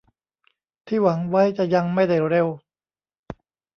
[0.87, 2.47] ที่หวังไว้จะยังไม่ได้เร็ว